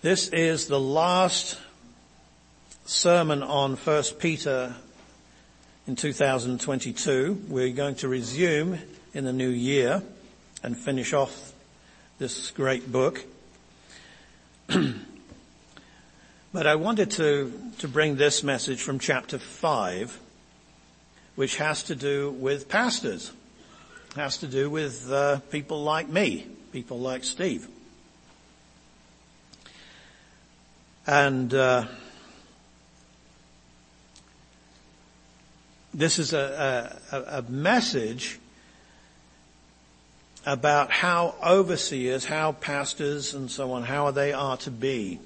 [0.00, 1.58] This is the last
[2.86, 4.76] sermon on 1 Peter
[5.88, 7.46] in 2022.
[7.48, 8.78] We're going to resume
[9.12, 10.04] in the new year
[10.62, 11.52] and finish off
[12.20, 13.24] this great book.
[14.68, 20.16] but I wanted to, to bring this message from chapter 5,
[21.34, 23.32] which has to do with pastors.
[24.14, 27.68] Has to do with uh, people like me, people like Steve.
[31.08, 31.86] And uh,
[35.94, 38.38] this is a, a, a message
[40.44, 45.18] about how overseers, how pastors and so on, how they are to be.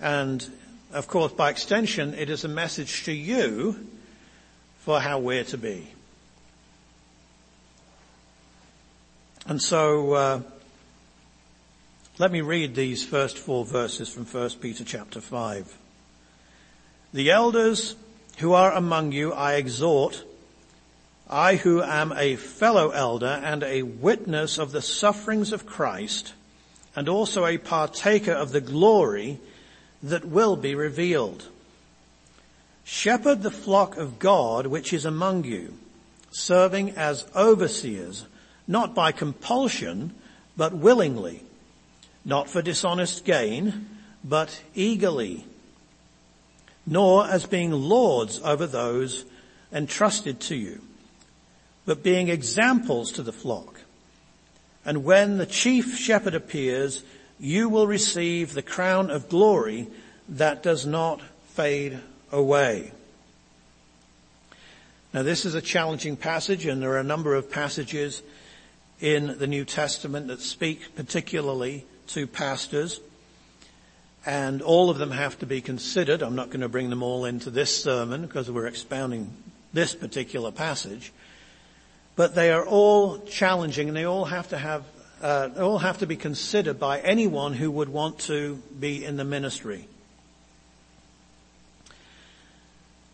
[0.00, 0.50] And
[0.94, 3.86] of course, by extension, it is a message to you
[4.78, 5.86] for how we're to be.
[9.46, 10.40] And so, uh,
[12.22, 15.76] let me read these first four verses from 1 Peter chapter 5.
[17.12, 17.96] The elders
[18.38, 20.22] who are among you I exhort,
[21.28, 26.34] I who am a fellow elder and a witness of the sufferings of Christ,
[26.94, 29.40] and also a partaker of the glory
[30.00, 31.48] that will be revealed.
[32.84, 35.76] Shepherd the flock of God which is among you,
[36.30, 38.26] serving as overseers,
[38.68, 40.14] not by compulsion,
[40.56, 41.42] but willingly
[42.24, 43.88] not for dishonest gain,
[44.24, 45.44] but eagerly,
[46.86, 49.24] nor as being lords over those
[49.72, 50.80] entrusted to you,
[51.86, 53.80] but being examples to the flock.
[54.84, 57.02] And when the chief shepherd appears,
[57.38, 59.88] you will receive the crown of glory
[60.28, 61.98] that does not fade
[62.30, 62.92] away.
[65.12, 68.22] Now this is a challenging passage and there are a number of passages
[69.00, 73.00] in the New Testament that speak particularly to pastors,
[74.24, 76.22] and all of them have to be considered.
[76.22, 79.34] I'm not going to bring them all into this sermon because we're expounding
[79.72, 81.12] this particular passage,
[82.16, 84.84] but they are all challenging and they all have to have
[85.22, 89.16] uh, they all have to be considered by anyone who would want to be in
[89.16, 89.86] the ministry.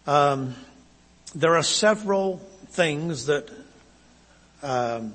[0.06, 0.54] Um,
[1.34, 2.38] there are several
[2.68, 3.50] things that
[4.62, 5.12] um,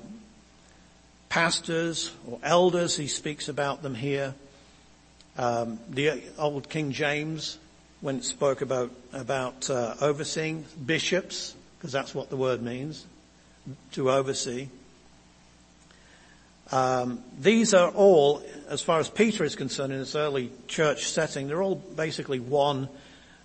[1.34, 4.32] pastors or elders, he speaks about them here.
[5.36, 7.58] Um, the old King James,
[8.00, 13.04] when it spoke about about uh, overseeing bishops, because that's what the word means,
[13.90, 14.68] to oversee.
[16.70, 21.48] Um, these are all, as far as Peter is concerned, in this early church setting,
[21.48, 22.88] they're all basically one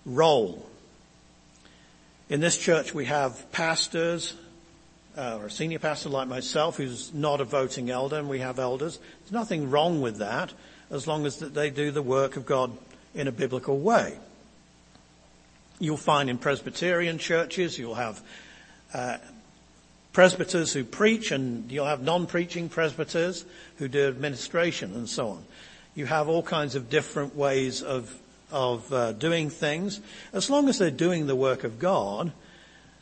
[0.06, 0.64] role.
[2.28, 4.36] In this church, we have pastors,
[5.16, 8.58] uh, or a senior pastor like myself who's not a voting elder and we have
[8.58, 8.98] elders.
[9.20, 10.52] There's nothing wrong with that
[10.90, 12.72] as long as that they do the work of God
[13.14, 14.16] in a biblical way.
[15.78, 18.22] You'll find in Presbyterian churches, you'll have
[18.92, 19.18] uh,
[20.12, 23.44] presbyters who preach and you'll have non-preaching presbyters
[23.76, 25.44] who do administration and so on.
[25.94, 28.14] You have all kinds of different ways of,
[28.50, 30.00] of uh, doing things.
[30.32, 32.32] As long as they're doing the work of God,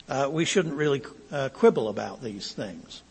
[0.08, 3.02] uh, we shouldn't really uh, quibble about these things.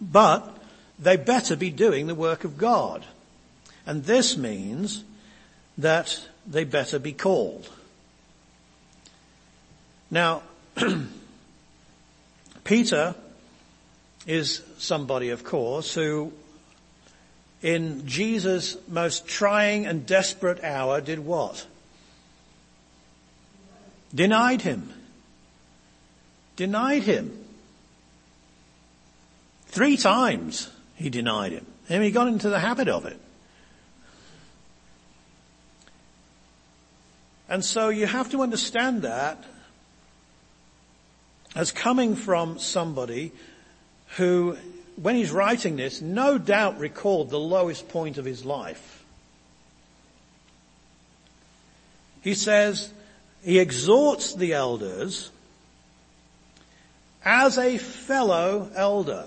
[0.00, 0.56] But
[0.98, 3.04] they better be doing the work of God.
[3.86, 5.04] And this means
[5.76, 7.68] that they better be called.
[10.10, 10.42] Now,
[12.64, 13.14] Peter
[14.26, 16.32] is somebody, of course, who
[17.60, 21.66] in Jesus' most trying and desperate hour did what?
[24.14, 24.92] Denied him
[26.58, 27.44] denied him.
[29.66, 31.64] Three times he denied him.
[31.88, 33.18] And he got into the habit of it.
[37.48, 39.42] And so you have to understand that
[41.54, 43.30] as coming from somebody
[44.16, 44.56] who,
[44.96, 49.04] when he's writing this, no doubt recalled the lowest point of his life.
[52.20, 52.92] He says,
[53.44, 55.30] he exhorts the elders
[57.30, 59.26] as a fellow elder,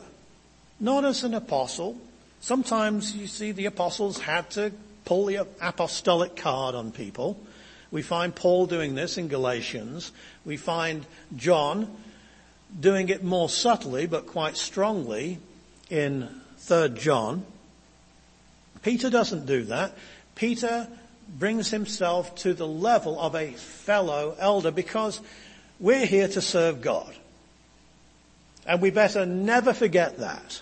[0.79, 1.95] not as an apostle.
[2.39, 4.71] Sometimes you see the apostles had to
[5.05, 7.39] pull the apostolic card on people.
[7.91, 10.11] We find Paul doing this in Galatians.
[10.45, 11.05] We find
[11.35, 11.95] John
[12.79, 15.37] doing it more subtly but quite strongly
[15.91, 16.27] in
[16.57, 17.45] 3rd John.
[18.81, 19.95] Peter doesn't do that.
[20.33, 20.87] Peter
[21.37, 25.21] brings himself to the level of a fellow elder because
[25.79, 27.15] we're here to serve God.
[28.65, 30.61] And we better never forget that.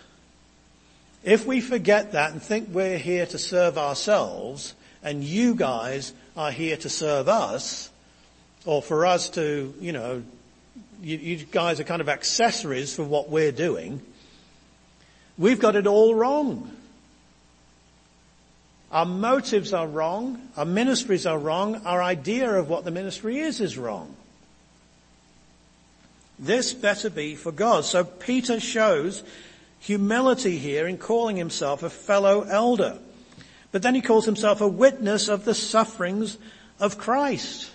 [1.23, 4.73] If we forget that and think we're here to serve ourselves
[5.03, 7.89] and you guys are here to serve us,
[8.65, 10.23] or for us to, you know,
[11.01, 14.01] you, you guys are kind of accessories for what we're doing,
[15.37, 16.71] we've got it all wrong.
[18.91, 20.41] Our motives are wrong.
[20.57, 21.85] Our ministries are wrong.
[21.85, 24.15] Our idea of what the ministry is is wrong.
[26.39, 27.83] This better be for God.
[27.83, 29.24] So Peter shows
[29.80, 32.97] humility here in calling himself a fellow elder.
[33.71, 36.38] But then he calls himself a witness of the sufferings
[36.80, 37.69] of Christ.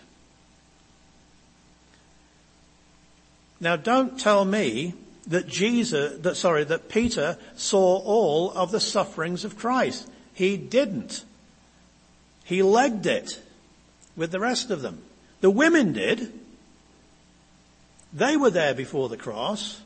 [3.60, 4.94] Now don't tell me
[5.26, 10.08] that Jesus, that, sorry, that Peter saw all of the sufferings of Christ.
[10.32, 11.24] He didn't.
[12.44, 13.40] He legged it
[14.16, 15.02] with the rest of them.
[15.40, 16.32] The women did.
[18.14, 19.80] They were there before the cross.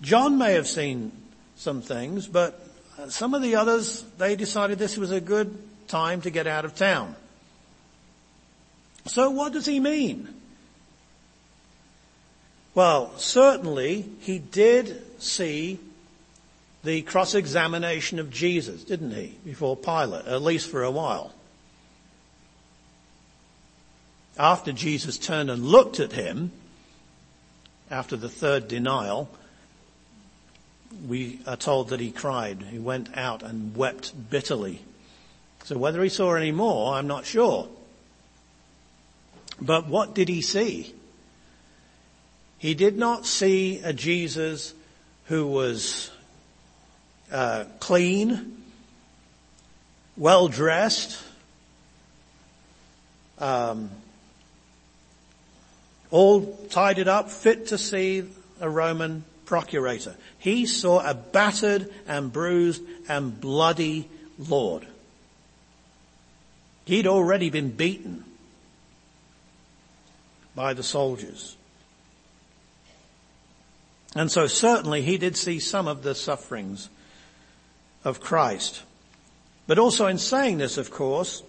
[0.00, 1.12] John may have seen
[1.54, 2.60] some things, but
[3.08, 5.56] some of the others, they decided this was a good
[5.86, 7.14] time to get out of town.
[9.06, 10.28] So what does he mean?
[12.74, 15.78] Well, certainly he did see
[16.82, 21.32] the cross-examination of Jesus, didn't he, before Pilate, at least for a while.
[24.36, 26.50] After Jesus turned and looked at him,
[27.92, 29.28] after the third denial,
[31.06, 32.62] we are told that he cried.
[32.70, 34.80] He went out and wept bitterly.
[35.64, 37.68] So whether he saw any more, I'm not sure.
[39.60, 40.94] But what did he see?
[42.58, 44.74] He did not see a Jesus
[45.26, 46.10] who was
[47.30, 48.62] uh, clean,
[50.16, 51.22] well dressed,
[53.38, 53.90] um,
[56.12, 58.28] all tidied up, fit to see
[58.60, 60.14] a Roman procurator.
[60.38, 64.86] He saw a battered and bruised and bloody Lord.
[66.84, 68.24] He'd already been beaten
[70.54, 71.56] by the soldiers.
[74.14, 76.90] And so certainly he did see some of the sufferings
[78.04, 78.82] of Christ.
[79.66, 81.42] But also in saying this, of course,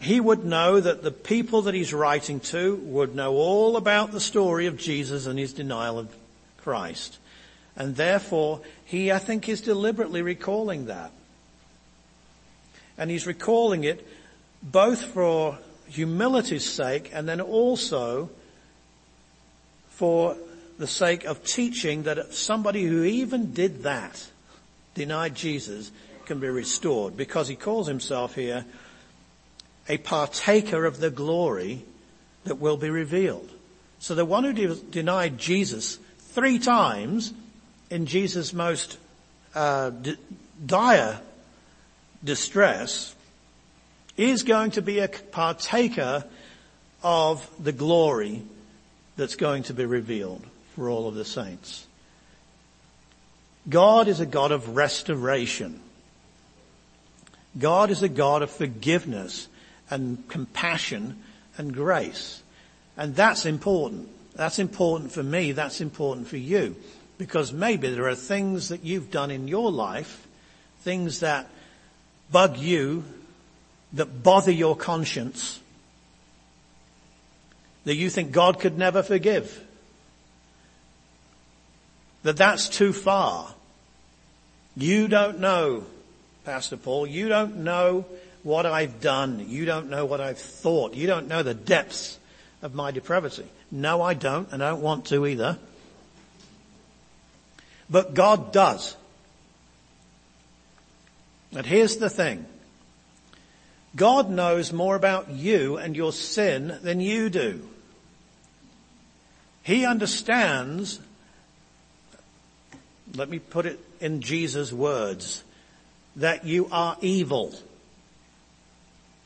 [0.00, 4.20] he would know that the people that he's writing to would know all about the
[4.20, 6.14] story of Jesus and his denial of
[6.58, 7.18] Christ.
[7.76, 11.12] And therefore, he, I think, is deliberately recalling that.
[12.98, 14.06] And he's recalling it
[14.62, 15.58] both for
[15.88, 18.30] humility's sake and then also
[19.90, 20.36] for
[20.78, 24.26] the sake of teaching that somebody who even did that
[24.94, 25.90] denied Jesus
[26.26, 28.64] can be restored because he calls himself here
[29.88, 31.82] a partaker of the glory
[32.44, 33.50] that will be revealed.
[33.98, 37.32] So the one who de- denied Jesus three times
[37.90, 38.98] in Jesus' most
[39.54, 40.16] uh, d-
[40.64, 41.20] dire
[42.22, 43.14] distress
[44.16, 46.24] is going to be a partaker
[47.02, 48.42] of the glory
[49.16, 50.44] that's going to be revealed
[50.74, 51.86] for all of the saints.
[53.68, 55.80] God is a God of restoration.
[57.58, 59.48] God is a God of forgiveness
[59.90, 61.22] and compassion
[61.58, 62.42] and grace.
[62.96, 64.08] And that's important.
[64.34, 65.52] That's important for me.
[65.52, 66.76] That's important for you.
[67.18, 70.26] Because maybe there are things that you've done in your life,
[70.80, 71.48] things that
[72.30, 73.04] bug you,
[73.94, 75.60] that bother your conscience,
[77.84, 79.62] that you think God could never forgive.
[82.24, 83.54] That that's too far.
[84.76, 85.84] You don't know,
[86.44, 88.04] Pastor Paul, you don't know
[88.46, 89.44] what I've done.
[89.48, 90.94] You don't know what I've thought.
[90.94, 92.16] You don't know the depths
[92.62, 93.44] of my depravity.
[93.72, 95.58] No, I don't, and I don't want to either.
[97.90, 98.96] But God does.
[101.56, 102.46] And here's the thing.
[103.96, 107.68] God knows more about you and your sin than you do.
[109.64, 111.00] He understands,
[113.16, 115.42] let me put it in Jesus' words
[116.14, 117.52] that you are evil.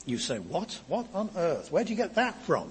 [0.07, 0.79] You say, what?
[0.89, 1.71] What on earth?
[1.71, 2.71] Where do you get that from?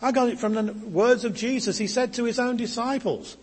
[0.00, 1.78] I got it from the words of Jesus.
[1.78, 3.36] He said to his own disciples,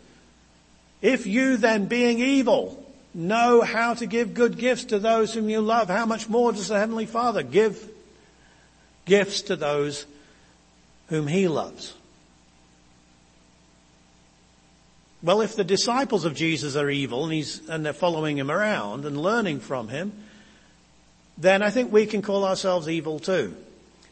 [1.01, 2.81] if you then being evil
[3.13, 6.69] know how to give good gifts to those whom you love, how much more does
[6.69, 7.89] the Heavenly Father give
[9.05, 10.05] gifts to those
[11.07, 11.93] whom He loves?
[15.21, 19.05] Well, if the disciples of Jesus are evil and, he's, and they're following him around
[19.05, 20.13] and learning from him,
[21.37, 23.55] then I think we can call ourselves evil too.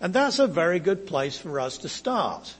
[0.01, 2.53] And that's a very good place for us to start.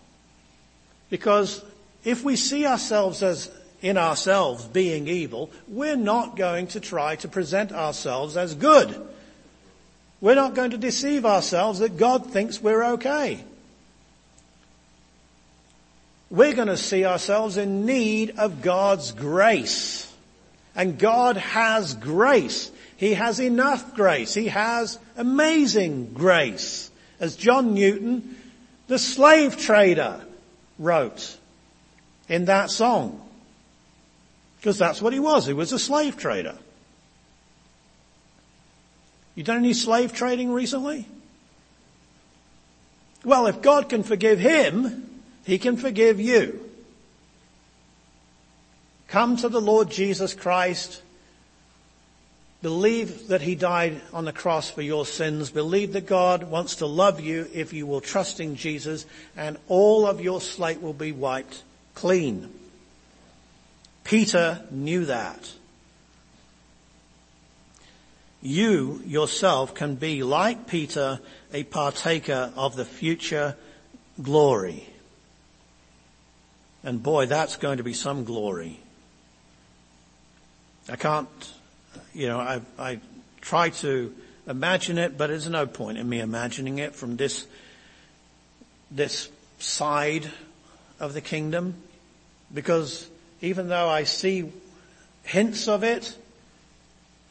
[1.09, 1.63] Because
[2.03, 3.51] if we see ourselves as
[3.81, 8.95] in ourselves being evil, we're not going to try to present ourselves as good.
[10.21, 13.43] We're not going to deceive ourselves that God thinks we're okay.
[16.29, 20.09] We're going to see ourselves in need of God's grace.
[20.75, 22.71] And God has grace.
[22.97, 24.33] He has enough grace.
[24.33, 26.89] He has amazing grace.
[27.19, 28.35] As John Newton,
[28.87, 30.25] the slave trader,
[30.79, 31.37] wrote
[32.27, 33.19] in that song.
[34.57, 35.45] Because that's what he was.
[35.45, 36.57] He was a slave trader.
[39.35, 41.07] You done any slave trading recently?
[43.25, 46.69] Well, if God can forgive him, he can forgive you.
[49.07, 51.01] Come to the Lord Jesus Christ.
[52.63, 55.51] Believe that he died on the cross for your sins.
[55.51, 59.05] Believe that God wants to love you if you will trust in Jesus
[59.35, 61.61] and all of your slate will be wiped
[61.93, 62.49] clean.
[64.05, 65.51] Peter knew that.
[68.41, 71.19] You yourself can be like Peter,
[71.51, 73.57] a partaker of the future
[74.21, 74.87] glory.
[76.81, 78.79] And boy, that's going to be some glory.
[80.89, 81.53] I can't,
[82.13, 82.99] you know, I, I
[83.41, 84.13] try to
[84.47, 87.47] imagine it, but there's no point in me imagining it from this,
[88.91, 89.29] this
[89.59, 90.29] side
[90.99, 91.75] of the kingdom.
[92.53, 93.09] Because
[93.41, 94.51] even though I see
[95.23, 96.15] hints of it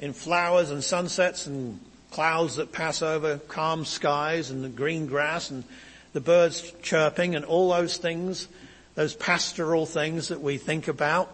[0.01, 1.79] in flowers and sunsets and
[2.11, 5.65] clouds that pass over calm skies and the green grass and
[6.13, 8.49] the birds chirping and all those things,
[8.95, 11.31] those pastoral things that we think about,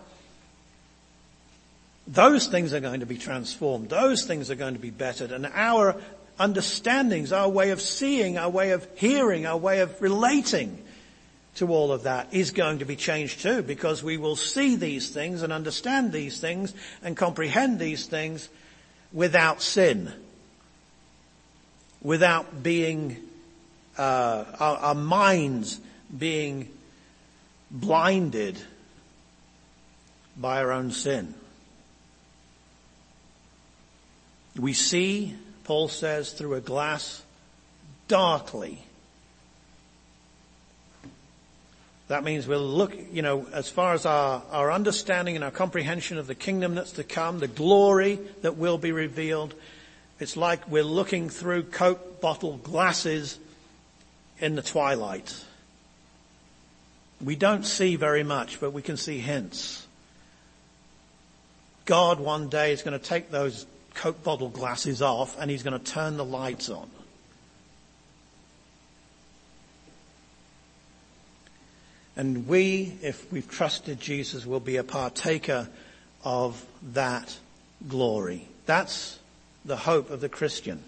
[2.08, 3.90] those things are going to be transformed.
[3.90, 6.00] Those things are going to be bettered and our
[6.40, 10.82] understandings, our way of seeing, our way of hearing, our way of relating
[11.56, 15.10] to all of that is going to be changed too because we will see these
[15.10, 16.72] things and understand these things
[17.02, 18.48] and comprehend these things
[19.12, 20.10] without sin.
[22.00, 23.16] Without being,
[23.98, 25.80] uh, our, our minds
[26.16, 26.68] being
[27.70, 28.56] blinded
[30.36, 31.34] by our own sin.
[34.58, 35.34] We see,
[35.64, 37.22] Paul says, through a glass
[38.08, 38.82] darkly.
[42.08, 46.16] That means we'll look, you know, as far as our, our understanding and our comprehension
[46.16, 49.54] of the kingdom that's to come, the glory that will be revealed,
[50.18, 53.38] it's like we're looking through Coke bottle glasses
[54.40, 55.44] in the twilight.
[57.22, 59.86] We don't see very much, but we can see hints.
[61.84, 63.66] God one day is going to take those
[63.98, 66.88] Coke bottle glasses off and he's going to turn the lights on.
[72.16, 75.68] And we, if we've trusted Jesus, will be a partaker
[76.24, 77.36] of that
[77.88, 78.46] glory.
[78.66, 79.18] That's
[79.64, 80.84] the hope of the Christian.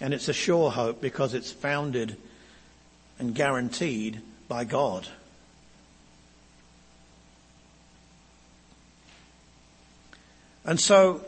[0.00, 2.16] And it's a sure hope because it's founded
[3.18, 5.08] and guaranteed by God.
[10.66, 11.24] And so,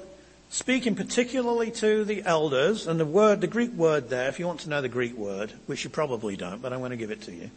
[0.50, 4.60] speaking particularly to the elders, and the word, the Greek word there, if you want
[4.60, 7.22] to know the Greek word, which you probably don't, but I'm going to give it
[7.22, 7.50] to you,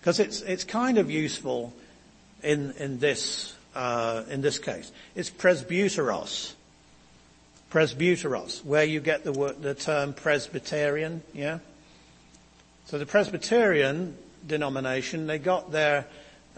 [0.00, 1.72] because it's it's kind of useful
[2.42, 4.90] in in this uh, in this case.
[5.14, 6.54] It's presbyteros,
[7.70, 11.60] presbyteros, where you get the word, the term Presbyterian, yeah.
[12.86, 14.16] So the Presbyterian
[14.46, 16.06] denomination, they got their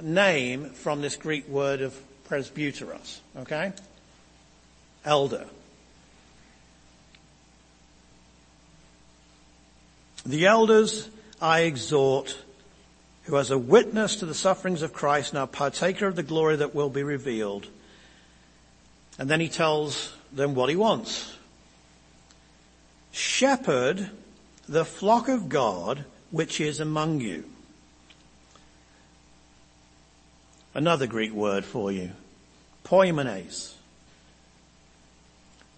[0.01, 3.73] name from this Greek word of presbyteros, okay?
[5.05, 5.47] Elder.
[10.27, 11.09] The elders
[11.41, 12.39] I exhort,
[13.25, 16.75] who as a witness to the sufferings of Christ now partaker of the glory that
[16.75, 17.67] will be revealed.
[19.19, 21.37] And then he tells them what he wants.
[23.13, 24.11] Shepherd
[24.69, 27.45] the flock of God which is among you
[30.75, 32.13] Another Greek word for you.
[32.85, 33.75] Poimenes.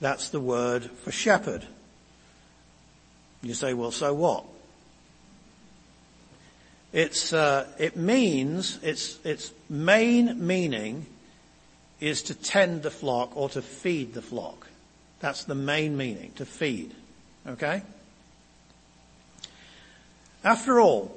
[0.03, 1.65] That's the word for shepherd.
[3.41, 4.45] You say, well, so what?
[6.93, 11.07] It's, uh, it means, its, its main meaning
[12.01, 14.67] is to tend the flock or to feed the flock.
[15.21, 16.93] That's the main meaning, to feed.
[17.47, 17.83] Okay?
[20.43, 21.17] After all,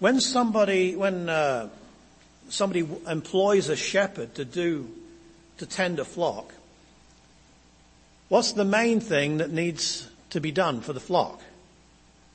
[0.00, 1.68] when somebody, when, uh,
[2.48, 4.88] somebody employs a shepherd to do,
[5.58, 6.52] to tend a flock,
[8.34, 11.40] what's the main thing that needs to be done for the flock?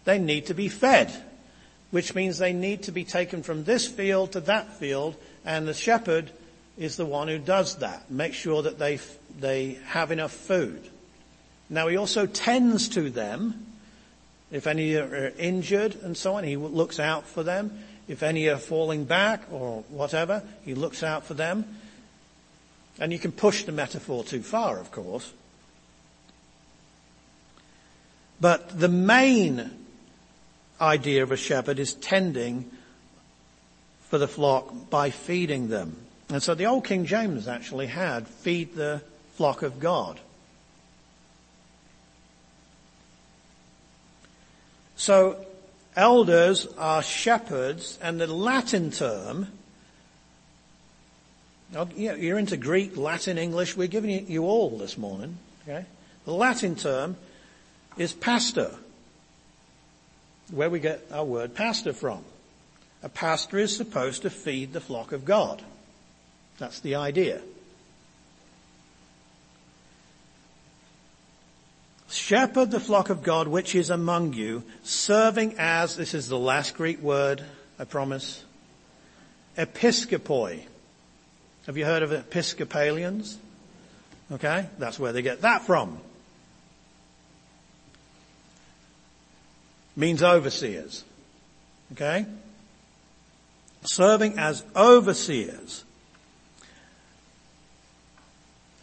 [0.06, 1.12] They need to be fed,
[1.92, 5.74] which means they need to be taken from this field to that field and the
[5.74, 6.32] shepherd
[6.78, 8.10] is the one who does that.
[8.10, 9.02] Make sure that they,
[9.42, 10.90] they have enough food.
[11.70, 13.66] Now he also tends to them.
[14.54, 17.78] If any are injured and so on, he looks out for them.
[18.08, 21.66] If any are falling back or whatever, he looks out for them.
[23.02, 25.34] And you can push the metaphor too far, of course.
[28.42, 29.72] But the main
[30.80, 32.70] idea of a shepherd is tending
[34.10, 35.98] for the flock by feeding them.
[36.30, 39.02] And so the old King James actually had feed the
[39.36, 40.20] flock of God.
[44.96, 45.46] So
[45.96, 49.48] elders are shepherds and the Latin term,
[51.76, 55.86] oh, you're into Greek, Latin, English, we're giving you all this morning, okay?
[56.26, 57.16] The Latin term
[58.00, 58.72] is pastor,
[60.52, 62.24] where we get our word pastor from.
[63.04, 65.62] A pastor is supposed to feed the flock of God.
[66.58, 67.42] That's the idea.
[72.10, 76.76] Shepherd the flock of God which is among you, serving as, this is the last
[76.76, 77.44] Greek word,
[77.78, 78.44] I promise,
[79.58, 80.64] episkopoi.
[81.68, 83.38] Have you heard of Episcopalians?
[84.32, 86.00] Okay, that's where they get that from.
[90.00, 91.04] Means overseers.
[91.92, 92.26] Okay?
[93.84, 95.84] Serving as overseers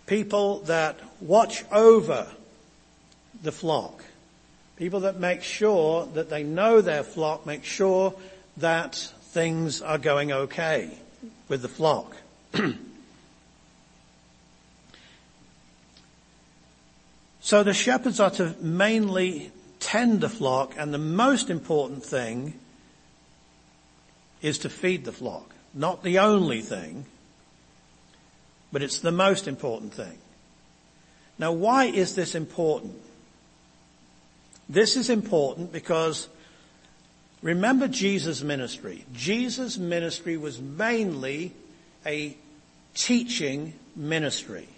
[0.06, 2.28] people that watch over
[3.42, 4.04] the flock.
[4.76, 8.14] People that make sure that they know their flock, make sure
[8.56, 10.90] that things are going okay
[11.48, 12.16] with the flock.
[17.40, 22.58] so the shepherds are to mainly tend the flock and the most important thing
[24.42, 25.54] is to feed the flock.
[25.74, 27.06] Not the only thing,
[28.72, 30.18] but it's the most important thing.
[31.38, 32.94] Now why is this important?
[34.68, 36.28] This is important because
[37.42, 39.04] remember Jesus' ministry.
[39.12, 41.52] Jesus' ministry was mainly
[42.04, 42.36] a
[42.94, 44.68] teaching ministry.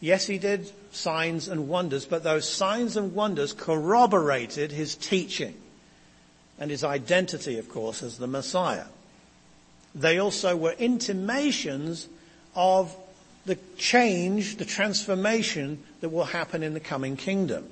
[0.00, 5.54] Yes, he did signs and wonders, but those signs and wonders corroborated his teaching
[6.58, 8.86] and his identity, of course, as the Messiah.
[9.94, 12.08] They also were intimations
[12.54, 12.94] of
[13.44, 17.68] the change, the transformation that will happen in the coming kingdom.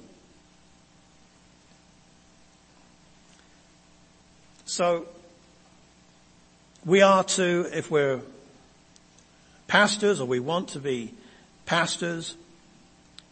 [4.67, 5.07] So,
[6.85, 8.21] we are to, if we're
[9.67, 11.15] pastors or we want to be
[11.69, 12.35] pastors,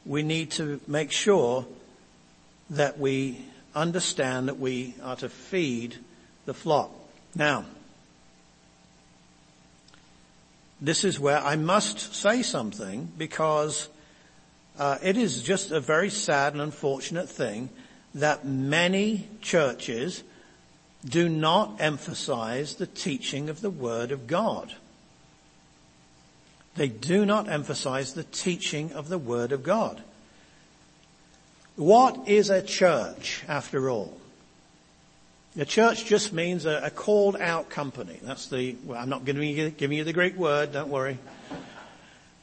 [0.05, 1.65] we need to make sure
[2.69, 3.43] that we
[3.75, 5.97] understand that we are to feed
[6.45, 6.91] the flock.
[7.35, 7.65] Now,
[10.83, 13.89] this is where I must say something because
[14.79, 17.71] uh, it is just a very sad and unfortunate thing
[18.15, 20.23] that many churches
[21.07, 24.75] do not emphasize the teaching of the Word of God.
[26.77, 30.03] They do not emphasize the teaching of the Word of God.
[31.77, 34.19] What is a church after all?
[35.59, 38.19] A church just means a, a called out company.
[38.23, 41.19] That's the, well, I'm not giving you, giving you the Greek word, don't worry.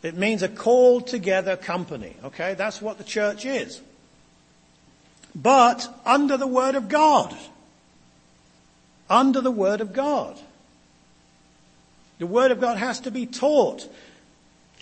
[0.02, 2.56] It means a called together company, okay?
[2.56, 3.82] That's what the church is.
[5.36, 7.36] But under the word of God.
[9.10, 10.40] Under the word of God.
[12.18, 13.88] The word of God has to be taught.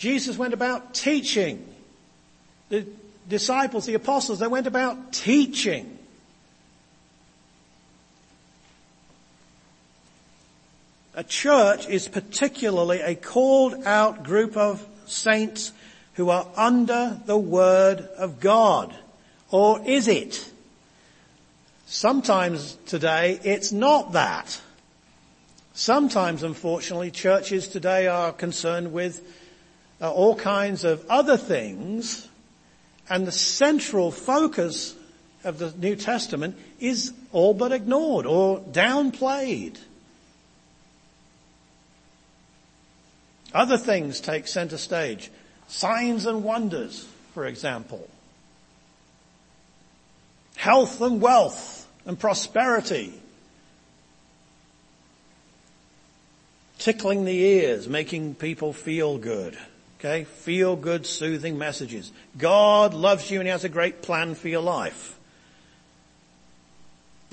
[0.01, 1.63] Jesus went about teaching.
[2.69, 2.87] The
[3.29, 5.95] disciples, the apostles, they went about teaching.
[11.13, 15.71] A church is particularly a called out group of saints
[16.15, 18.95] who are under the word of God.
[19.51, 20.49] Or is it?
[21.85, 24.59] Sometimes today it's not that.
[25.75, 29.21] Sometimes unfortunately churches today are concerned with
[30.01, 32.27] Uh, all kinds of other things
[33.07, 34.95] and the central focus
[35.43, 39.77] of the New Testament is all but ignored or downplayed.
[43.53, 45.29] Other things take center stage.
[45.67, 48.09] Signs and wonders, for example.
[50.55, 53.13] Health and wealth and prosperity.
[56.77, 59.57] Tickling the ears, making people feel good.
[60.01, 60.23] Okay?
[60.23, 62.11] Feel good, soothing messages.
[62.35, 65.15] God loves you and He has a great plan for your life.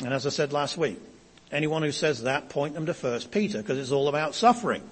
[0.05, 1.01] And as I said last week,
[1.51, 4.83] anyone who says that, point them to 1 Peter because it's all about suffering.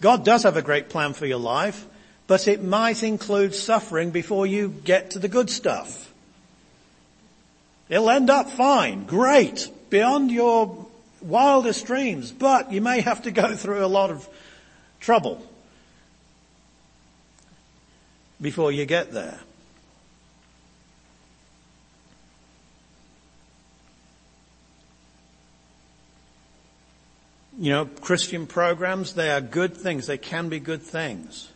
[0.00, 1.84] God does have a great plan for your life,
[2.28, 6.12] but it might include suffering before you get to the good stuff.
[7.88, 10.86] It'll end up fine, great, beyond your
[11.20, 14.28] wildest dreams, but you may have to go through a lot of
[15.00, 15.44] trouble
[18.40, 19.40] before you get there.
[27.58, 30.06] You know, Christian programs, they are good things.
[30.06, 31.50] They can be good things.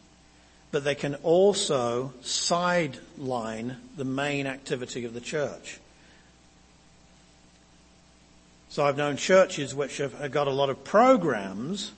[0.70, 5.78] But they can also sideline the main activity of the church.
[8.68, 11.92] So I've known churches which have got a lot of programs,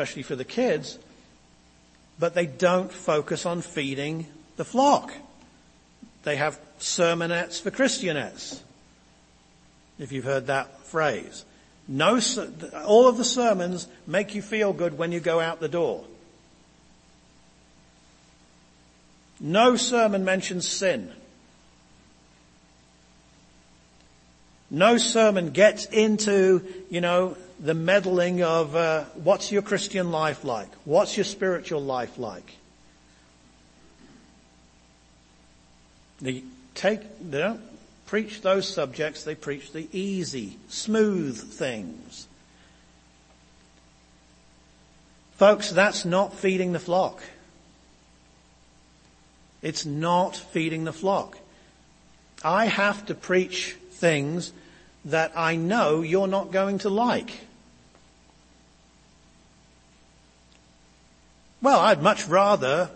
[0.00, 0.98] especially for the kids,
[2.18, 5.12] but they don't focus on feeding the flock.
[6.22, 8.60] They have sermonettes for Christianettes,
[9.98, 11.44] if you've heard that phrase.
[11.86, 12.18] No,
[12.86, 16.04] all of the sermons make you feel good when you go out the door.
[19.38, 21.12] No sermon mentions sin.
[24.70, 30.70] No sermon gets into, you know, the meddling of uh, what's your Christian life like?
[30.84, 32.56] What's your spiritual life like?
[36.22, 36.42] They
[36.74, 37.60] take, they don't
[38.06, 42.26] preach those subjects, they preach the easy, smooth things.
[45.36, 47.22] Folks, that's not feeding the flock.
[49.62, 51.38] It's not feeding the flock.
[52.42, 54.52] I have to preach things
[55.04, 57.30] that I know you're not going to like.
[61.62, 62.88] Well, I'd much rather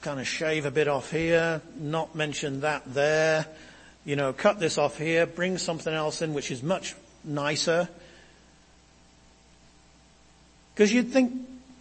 [0.00, 3.46] kind of shave a bit off here, not mention that there,
[4.04, 7.88] you know, cut this off here, bring something else in which is much nicer.
[10.72, 11.32] Because you'd think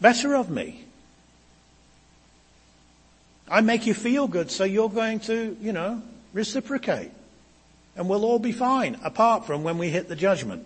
[0.02, 0.84] better of me.
[3.48, 6.02] I make you feel good, so you're going to, you know,
[6.34, 7.12] reciprocate.
[7.96, 10.66] And we'll all be fine, apart from when we hit the judgment.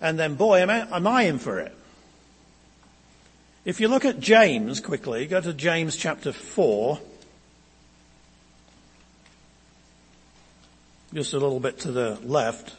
[0.00, 1.77] And then boy, am I, am I in for it.
[3.68, 6.98] If you look at James quickly, go to James chapter 4.
[11.12, 12.74] just a little bit to the left.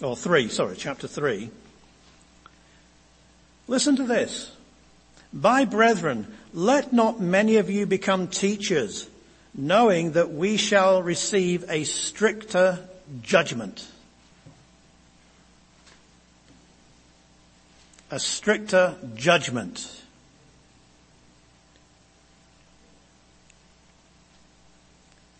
[0.00, 1.50] Or three, sorry, chapter three.
[3.66, 4.52] Listen to this.
[5.32, 9.08] By brethren, let not many of you become teachers,
[9.56, 12.88] knowing that we shall receive a stricter
[13.22, 13.84] judgment.
[18.10, 20.00] A stricter judgment.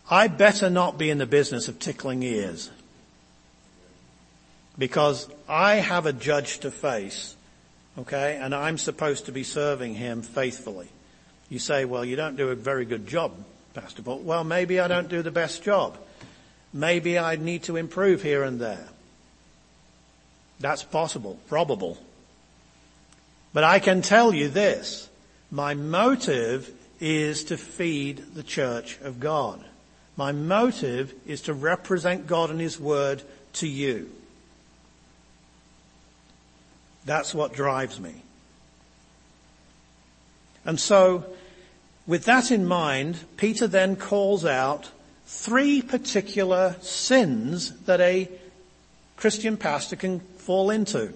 [0.09, 2.69] I better not be in the business of tickling ears.
[4.77, 7.35] Because I have a judge to face,
[7.97, 10.87] okay, and I'm supposed to be serving him faithfully.
[11.49, 13.33] You say, well, you don't do a very good job,
[13.73, 14.19] Pastor Paul.
[14.19, 15.97] Well, maybe I don't do the best job.
[16.73, 18.87] Maybe I need to improve here and there.
[20.61, 21.97] That's possible, probable.
[23.53, 25.09] But I can tell you this.
[25.49, 29.63] My motive is to feed the church of God.
[30.15, 34.09] My motive is to represent God and His Word to you.
[37.05, 38.21] That's what drives me.
[40.63, 41.25] And so,
[42.05, 44.91] with that in mind, Peter then calls out
[45.25, 48.29] three particular sins that a
[49.17, 51.13] Christian pastor can fall into.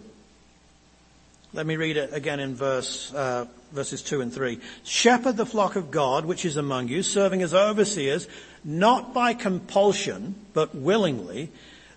[1.56, 4.60] Let me read it again in verse, uh, verses 2 and 3.
[4.84, 8.28] Shepherd the flock of God which is among you, serving as overseers,
[8.66, 11.50] not by compulsion, but willingly,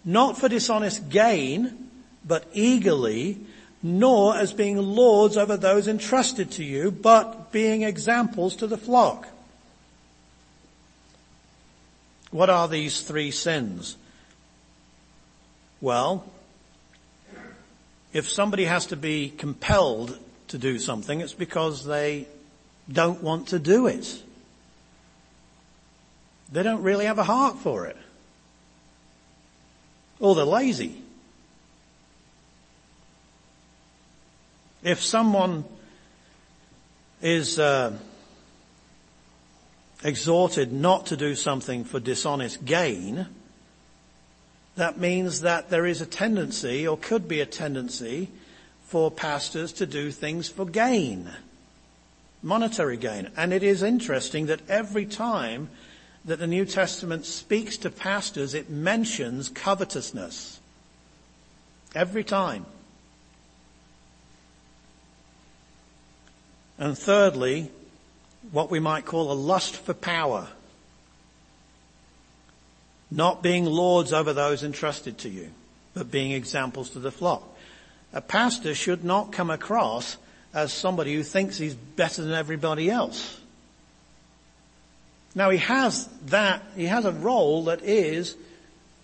[0.04, 1.90] not for dishonest gain,
[2.24, 3.40] but eagerly,
[3.82, 9.26] nor as being lords over those entrusted to you, but being examples to the flock.
[12.30, 13.96] What are these three sins?
[15.80, 16.24] Well,
[18.12, 20.18] if somebody has to be compelled
[20.48, 22.26] to do something, it's because they
[22.90, 24.22] don't want to do it.
[26.50, 27.96] They don't really have a heart for it.
[30.18, 31.02] Or they're lazy.
[34.82, 35.64] If someone
[37.20, 37.96] is uh,
[40.02, 43.26] exhorted not to do something for dishonest gain,
[44.78, 48.28] that means that there is a tendency or could be a tendency
[48.84, 51.28] for pastors to do things for gain,
[52.42, 53.28] monetary gain.
[53.36, 55.68] And it is interesting that every time
[56.24, 60.60] that the New Testament speaks to pastors, it mentions covetousness.
[61.94, 62.64] Every time.
[66.78, 67.72] And thirdly,
[68.52, 70.48] what we might call a lust for power.
[73.10, 75.50] Not being lords over those entrusted to you,
[75.94, 77.42] but being examples to the flock.
[78.12, 80.16] A pastor should not come across
[80.54, 83.40] as somebody who thinks he's better than everybody else.
[85.34, 88.36] Now he has that, he has a role that is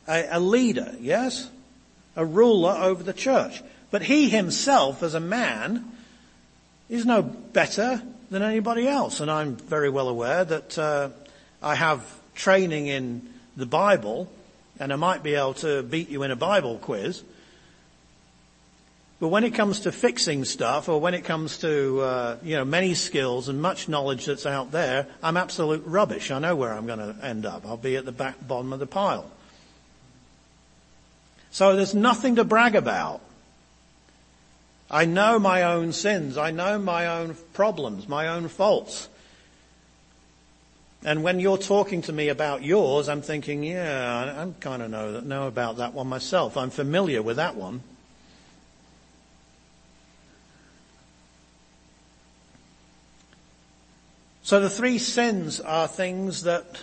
[0.09, 1.49] a, a leader, yes?
[2.17, 3.63] A ruler over the church.
[3.91, 5.93] But he himself as a man
[6.89, 9.21] is no better than anybody else.
[9.21, 11.11] And I'm very well aware that uh,
[11.63, 14.31] I have training in the Bible
[14.79, 17.23] and I might be able to beat you in a Bible quiz.
[19.21, 22.65] But when it comes to fixing stuff or when it comes to, uh, you know,
[22.65, 26.31] many skills and much knowledge that's out there, I'm absolute rubbish.
[26.31, 27.65] I know where I'm going to end up.
[27.65, 29.31] I'll be at the back bottom of the pile.
[31.53, 33.21] So there's nothing to brag about.
[34.91, 36.37] I know my own sins.
[36.37, 39.09] I know my own problems, my own faults.
[41.05, 45.21] And when you're talking to me about yours, I'm thinking, yeah, I kind of know,
[45.21, 46.57] know about that one myself.
[46.57, 47.83] I'm familiar with that one.
[54.43, 56.81] So the three sins are things that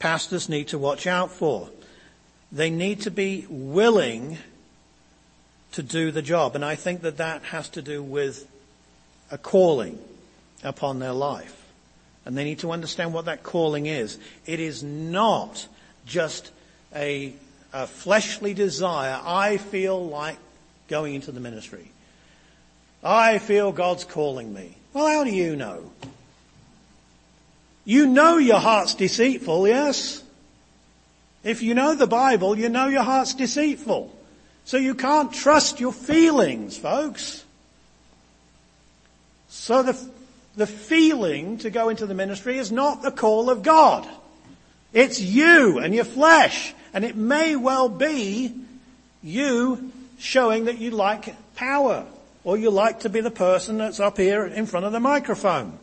[0.00, 1.68] pastors need to watch out for.
[2.50, 4.38] They need to be willing
[5.72, 6.56] to do the job.
[6.56, 8.48] And I think that that has to do with
[9.30, 10.00] a calling
[10.64, 11.61] upon their life.
[12.24, 14.18] And they need to understand what that calling is.
[14.46, 15.66] It is not
[16.06, 16.50] just
[16.94, 17.32] a,
[17.72, 19.20] a fleshly desire.
[19.24, 20.36] I feel like
[20.88, 21.90] going into the ministry.
[23.02, 24.76] I feel God's calling me.
[24.92, 25.90] Well, how do you know?
[27.84, 30.22] You know your heart's deceitful, yes?
[31.42, 34.16] If you know the Bible, you know your heart's deceitful.
[34.64, 37.44] So you can't trust your feelings, folks.
[39.48, 39.98] So the,
[40.56, 44.08] the feeling to go into the ministry is not the call of God.
[44.92, 46.74] It's you and your flesh.
[46.92, 48.54] And it may well be
[49.22, 52.06] you showing that you like power
[52.44, 55.78] or you like to be the person that's up here in front of the microphone.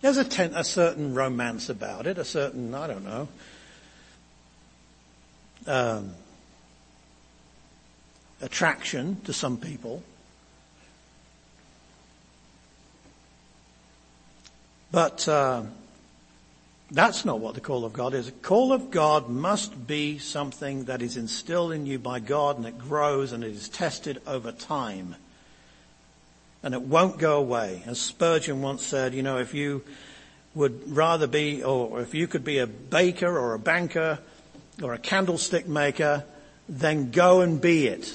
[0.00, 3.28] There's a, ten, a certain romance about it, a certain, I don't know,
[5.66, 6.14] um,
[8.40, 10.02] attraction to some people.
[14.96, 15.64] But uh,
[16.90, 18.24] that's not what the call of God is.
[18.24, 22.64] The call of God must be something that is instilled in you by God and
[22.64, 25.14] it grows and it is tested over time.
[26.62, 27.82] And it won't go away.
[27.84, 29.84] As Spurgeon once said, you know, if you
[30.54, 34.18] would rather be, or if you could be a baker or a banker
[34.82, 36.24] or a candlestick maker,
[36.70, 38.10] then go and be it.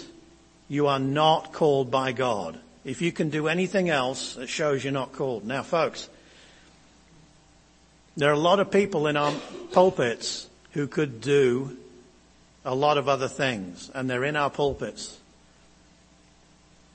[0.68, 2.60] You are not called by God.
[2.84, 5.46] If you can do anything else, it shows you're not called.
[5.46, 6.10] Now folks,
[8.18, 9.34] there are a lot of people in our
[9.72, 11.78] pulpits who could do
[12.64, 15.18] a lot of other things, and they're in our pulpits.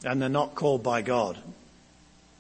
[0.05, 1.39] And they're not called by God.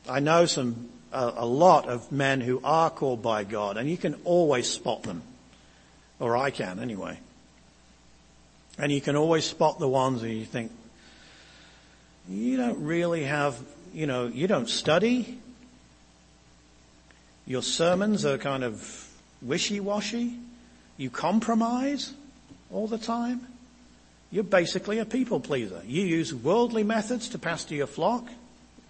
[0.08, 3.96] I know some, a, a lot of men who are called by God, and you
[3.96, 5.22] can always spot them.
[6.20, 7.18] Or I can anyway.
[8.78, 10.70] And you can always spot the ones who you think,
[12.28, 13.58] you don't really have,
[13.92, 15.40] you know, you don't study.
[17.46, 19.08] Your sermons are kind of
[19.40, 20.34] wishy-washy.
[20.96, 22.12] You compromise
[22.72, 23.46] all the time.
[24.32, 25.80] You're basically a people pleaser.
[25.86, 28.26] You use worldly methods to pastor your flock,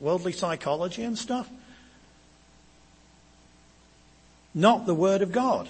[0.00, 1.48] worldly psychology and stuff.
[4.54, 5.68] Not the Word of God.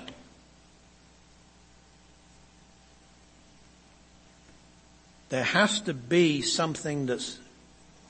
[5.28, 7.40] There has to be something that's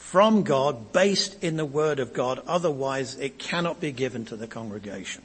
[0.07, 4.47] from God, based in the Word of God, otherwise it cannot be given to the
[4.47, 5.25] congregation.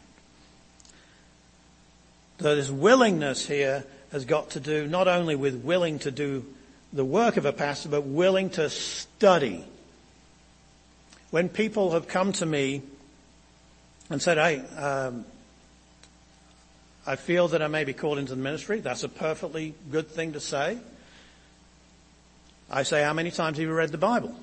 [2.40, 6.48] So this willingness here has got to do not only with willing to do
[6.92, 9.64] the work of a pastor, but willing to study.
[11.30, 12.82] When people have come to me
[14.10, 15.26] and said, hey, um,
[17.06, 20.34] I feel that I may be called into the ministry, that's a perfectly good thing
[20.34, 20.80] to say.
[22.68, 24.36] I say, how many times have you read the Bible?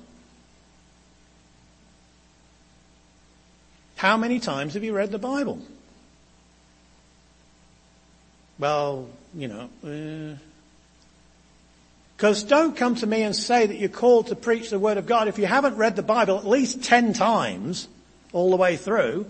[3.99, 5.59] How many times have you read the Bible?
[8.57, 10.37] Well, you know,
[12.15, 14.95] because uh, don't come to me and say that you're called to preach the Word
[14.95, 17.89] of God if you haven't read the Bible at least ten times
[18.31, 19.25] all the way through.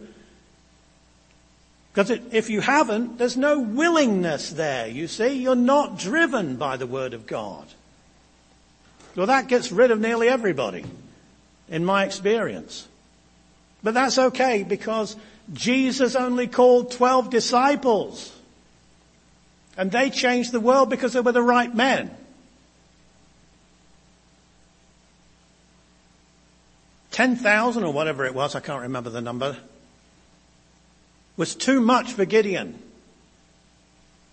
[1.92, 5.30] Because if you haven't, there's no willingness there, you see.
[5.30, 7.66] You're not driven by the Word of God.
[9.16, 10.86] Well, that gets rid of nearly everybody.
[11.70, 12.88] in my experience.
[13.82, 15.16] But that's okay because
[15.54, 18.36] Jesus only called 12 disciples.
[19.78, 22.12] And they changed the world because they were the right men.
[27.12, 29.58] 10,000 or whatever it was, I can't remember the number,
[31.38, 32.82] was too much for Gideon.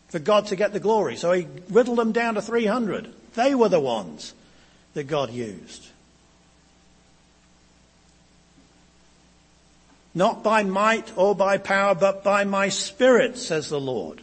[0.08, 1.16] For God to get the glory.
[1.16, 3.12] So he whittled them down to 300.
[3.34, 4.34] They were the ones
[4.94, 5.88] that God used.
[10.16, 14.22] Not by might or by power, but by my spirit, says the Lord.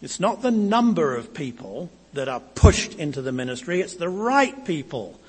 [0.00, 4.64] It's not the number of people that are pushed into the ministry, it's the right
[4.64, 5.20] people.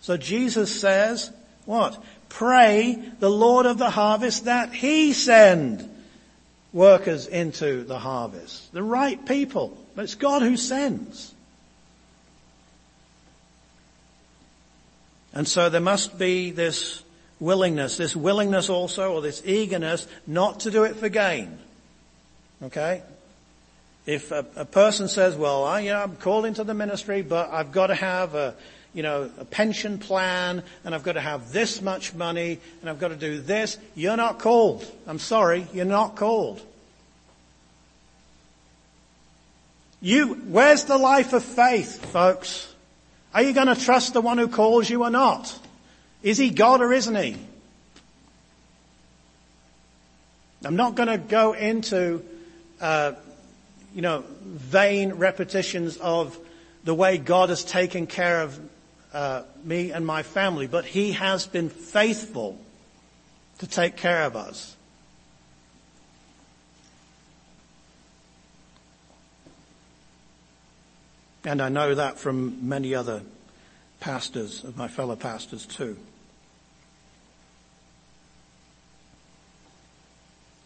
[0.00, 1.32] So Jesus says,
[1.64, 2.00] what?
[2.28, 5.90] Pray the Lord of the harvest that He send
[6.72, 8.72] workers into the harvest.
[8.72, 9.76] The right people.
[9.96, 11.34] But it's God who sends.
[15.32, 17.02] And so there must be this
[17.40, 21.58] willingness, this willingness also, or this eagerness not to do it for gain.
[22.62, 23.02] Okay?
[24.06, 27.50] If a, a person says, well, I, you know, I'm called into the ministry, but
[27.50, 28.54] I've got to have a,
[28.94, 32.98] you know, a pension plan and I've got to have this much money and I've
[32.98, 33.76] got to do this.
[33.94, 34.90] You're not called.
[35.06, 36.62] I'm sorry, you're not called.
[40.00, 42.72] You, where's the life of faith, folks?
[43.34, 45.54] Are you going to trust the one who calls you or not?
[46.22, 47.36] Is he God or isn't he?
[50.64, 52.24] I'm not going to go into,
[52.80, 53.12] uh,
[53.94, 56.36] you know, vain repetitions of
[56.84, 58.58] the way God has taken care of
[59.12, 62.58] uh, me and my family, but He has been faithful
[63.58, 64.74] to take care of us.
[71.44, 73.22] And I know that from many other
[74.00, 75.96] pastors, of my fellow pastors too.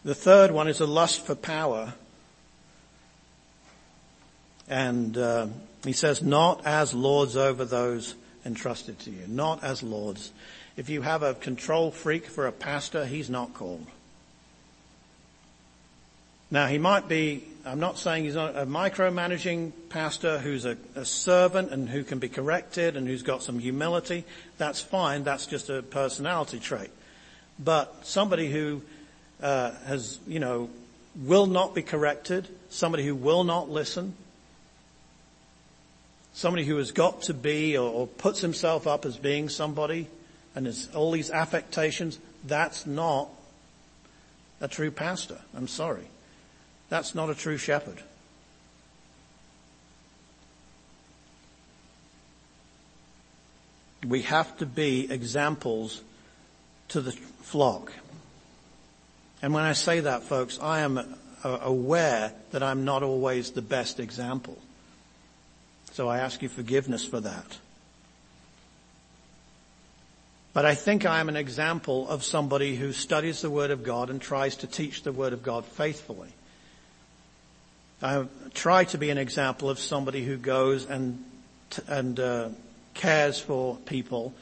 [0.05, 1.95] The third one is a lust for power.
[4.69, 5.47] And uh,
[5.85, 10.33] he says, not as lords over those entrusted to you, not as lords.
[10.77, 13.87] If you have a control freak for a pastor, he's not called.
[16.51, 21.05] Now he might be, I'm not saying he's not a micromanaging pastor who's a, a,
[21.05, 24.25] servant and who can be corrected and who's got some humility.
[24.59, 25.25] That's fine.
[25.25, 26.91] That's just a personality trait.
[27.59, 28.83] But somebody who
[29.43, 30.71] uh, has, you know,
[31.17, 34.15] will not be corrected, somebody who will not listen,
[36.33, 40.09] somebody who has got to be or, or puts himself up as being somebody
[40.55, 43.29] and has all these affectations, that's not
[44.61, 45.39] a true pastor.
[45.57, 46.07] I'm sorry.
[46.89, 48.03] That's not a true shepherd.
[54.07, 56.03] We have to be examples
[56.89, 57.93] to the flock.
[59.43, 63.99] And when I say that, folks, I am aware that I'm not always the best
[63.99, 64.57] example.
[65.93, 67.59] So I ask you forgiveness for that.
[70.53, 74.11] But I think I am an example of somebody who studies the Word of God
[74.11, 76.29] and tries to teach the Word of God faithfully.
[78.03, 81.25] I try to be an example of somebody who goes and,
[81.89, 82.49] and uh,
[82.95, 84.35] cares for people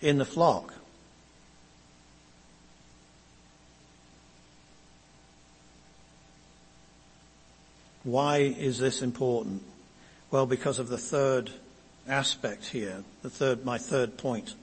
[0.00, 0.74] in the flock.
[8.04, 9.62] Why is this important?
[10.30, 11.50] Well, because of the third
[12.08, 14.54] aspect here, the third, my third point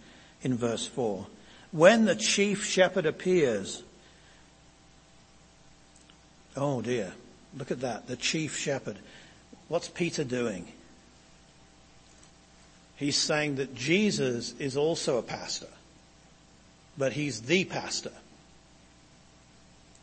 [0.41, 1.27] in verse four.
[1.71, 3.83] When the chief shepherd appears,
[6.57, 7.13] oh dear,
[7.57, 8.97] look at that, the chief shepherd.
[9.67, 10.67] What's Peter doing?
[12.95, 15.69] He's saying that Jesus is also a pastor,
[16.97, 18.11] but he's the pastor.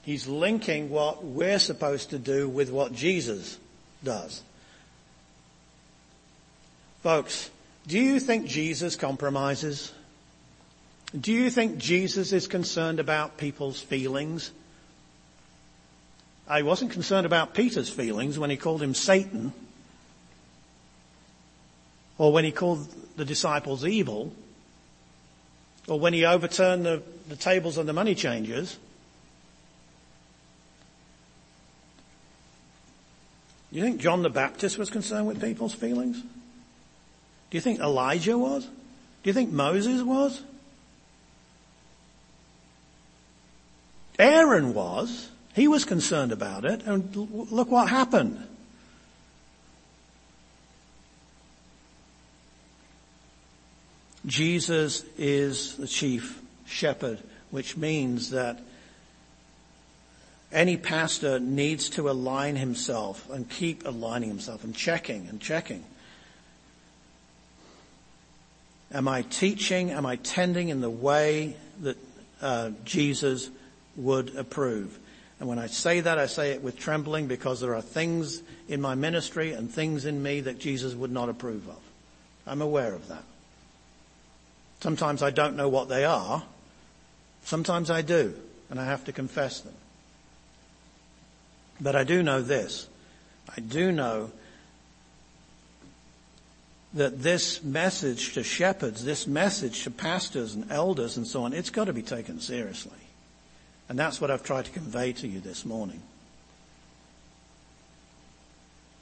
[0.07, 3.59] He's linking what we're supposed to do with what Jesus
[4.05, 4.41] does.
[7.03, 7.51] Folks,
[7.89, 9.93] do you think Jesus compromises?
[11.19, 14.53] Do you think Jesus is concerned about people's feelings?
[16.47, 19.53] I wasn't concerned about Peter's feelings when he called him Satan
[22.17, 22.87] or when he called
[23.17, 24.33] the disciples evil
[25.89, 28.79] or when he overturned the, the tables and the money changers.
[33.77, 36.19] Do you think John the Baptist was concerned with people's feelings?
[36.19, 38.65] Do you think Elijah was?
[38.65, 38.71] Do
[39.25, 40.41] you think Moses was?
[44.19, 45.29] Aaron was.
[45.55, 47.15] He was concerned about it, and
[47.53, 48.43] look what happened.
[54.25, 57.19] Jesus is the chief shepherd,
[57.51, 58.59] which means that
[60.53, 65.85] any pastor needs to align himself and keep aligning himself and checking and checking.
[68.93, 69.91] Am I teaching?
[69.91, 71.97] Am I tending in the way that
[72.41, 73.51] uh, Jesus
[73.97, 74.99] would approve?
[75.39, 78.81] And when I say that, I say it with trembling because there are things in
[78.81, 81.81] my ministry and things in me that Jesus would not approve of.
[82.47, 83.25] I'm aware of that.
[84.81, 86.43] Sometimes I don't know what they are.
[87.45, 88.35] Sometimes I do,
[88.71, 89.75] and I have to confess them.
[91.81, 92.89] But I do know this.
[93.55, 94.31] I do know
[96.95, 101.71] that this message to shepherds, this message to pastors and elders and so on, it's
[101.71, 102.93] got to be taken seriously.
[103.89, 106.03] And that's what I've tried to convey to you this morning.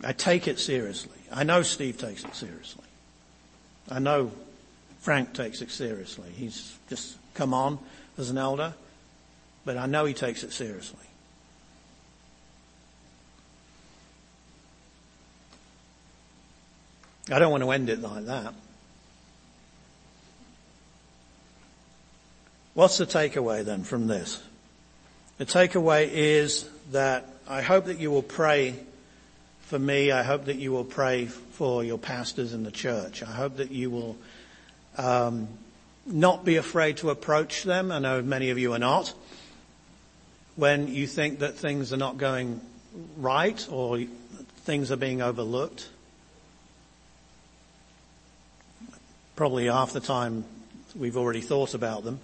[0.02, 1.16] I take it seriously.
[1.32, 2.84] I know Steve takes it seriously.
[3.90, 4.32] I know
[5.00, 6.30] Frank takes it seriously.
[6.34, 7.78] He's just come on
[8.18, 8.74] as an elder,
[9.64, 11.06] but I know he takes it seriously.
[17.30, 18.54] I don't want to end it like that.
[22.74, 24.42] What's the takeaway then from this?
[25.38, 28.74] The takeaway is that I hope that you will pray
[29.62, 30.10] for me.
[30.10, 33.22] I hope that you will pray for your pastors in the church.
[33.22, 34.16] I hope that you will
[34.98, 35.48] um,
[36.04, 37.90] not be afraid to approach them.
[37.90, 39.14] I know many of you are not.
[40.56, 42.60] When you think that things are not going
[43.16, 44.00] right or
[44.64, 45.88] things are being overlooked.
[49.36, 50.44] Probably half the time
[50.94, 52.20] we've already thought about them.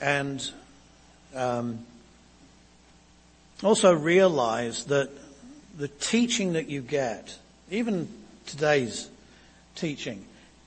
[0.00, 0.50] And
[1.34, 1.84] um,
[3.62, 5.10] also realize that
[5.76, 7.38] the teaching that you get,
[7.70, 8.08] even
[8.46, 9.08] today's
[9.74, 10.24] teaching,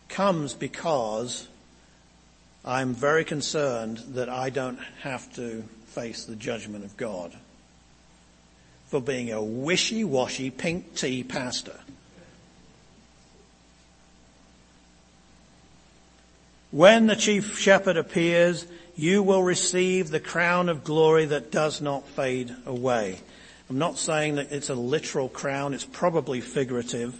[0.09, 1.47] comes because
[2.63, 7.35] I'm very concerned that I don't have to face the judgment of God
[8.95, 11.77] for being a wishy-washy pink tea pastor.
[16.71, 18.65] When the chief shepherd appears,
[18.95, 23.19] you will receive the crown of glory that does not fade away.
[23.69, 27.13] I'm not saying that it's a literal crown, it's probably figurative,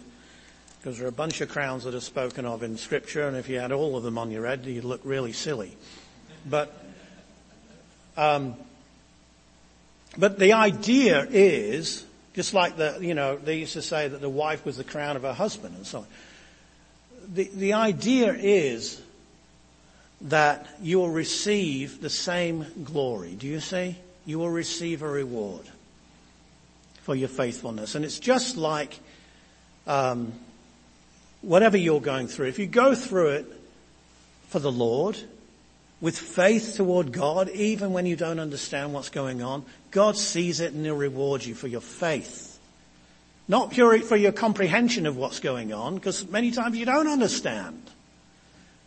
[0.80, 3.50] because there are a bunch of crowns that are spoken of in scripture, and if
[3.50, 5.76] you had all of them on your head, you'd look really silly.
[6.48, 6.74] But,
[8.16, 8.54] um,
[10.18, 12.04] but the idea is,
[12.34, 15.16] just like the, you know, they used to say that the wife was the crown
[15.16, 16.06] of her husband and so on.
[17.32, 19.00] The, the idea is
[20.22, 23.34] that you will receive the same glory.
[23.34, 23.96] Do you see?
[24.24, 25.66] You will receive a reward
[27.02, 27.94] for your faithfulness.
[27.94, 28.98] And it's just like
[29.86, 30.32] um,
[31.42, 32.48] whatever you're going through.
[32.48, 33.46] If you go through it
[34.48, 35.18] for the Lord,
[36.00, 40.72] with faith toward God, even when you don't understand what's going on, God sees it
[40.72, 42.58] and He'll reward you for your faith.
[43.48, 47.82] Not purely for your comprehension of what's going on, because many times you don't understand.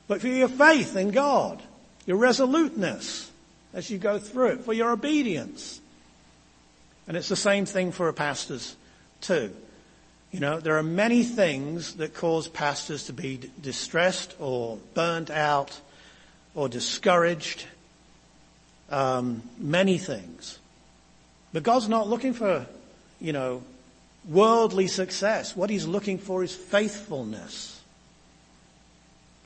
[0.08, 1.62] But for your faith in God,
[2.06, 3.32] your resoluteness
[3.74, 5.80] as you go through it, for your obedience.
[7.08, 8.76] And it's the same thing for pastors
[9.22, 9.56] too.
[10.32, 15.80] You know, there are many things that cause pastors to be distressed or burnt out
[16.60, 17.66] or discouraged.
[18.90, 20.60] Um, many things.
[21.54, 22.66] But God's not looking for,
[23.22, 23.64] you know,
[24.28, 25.56] worldly success.
[25.56, 27.82] What He's looking for is faithfulness.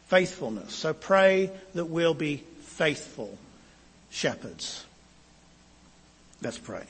[0.07, 0.73] Faithfulness.
[0.73, 3.37] So pray that we'll be faithful
[4.09, 4.83] shepherds.
[6.41, 6.85] Let's pray.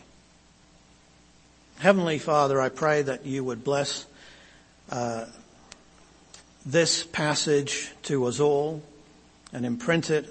[1.79, 4.05] Heavenly Father, I pray that you would bless
[4.89, 5.25] uh,
[6.65, 8.81] this passage to us all
[9.53, 10.27] and imprint it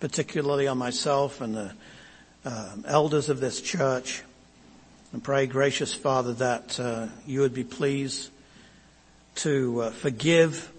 [0.00, 1.72] particularly on myself and the
[2.44, 4.22] uh, elders of this church.
[5.12, 8.30] And pray, gracious Father, that uh, you would be pleased
[9.36, 10.72] to uh, forgive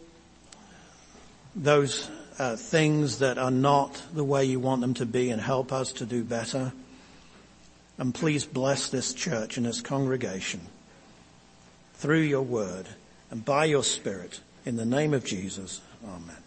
[1.56, 5.72] those uh, things that are not the way you want them to be and help
[5.72, 6.72] us to do better.
[7.98, 10.62] And please bless this church and this congregation
[11.96, 12.88] through your word
[13.30, 15.82] and by your spirit in the name of Jesus.
[16.04, 16.41] Amen.